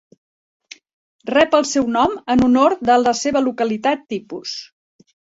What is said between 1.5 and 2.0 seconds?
el seu